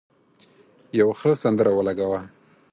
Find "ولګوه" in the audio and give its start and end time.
1.73-2.19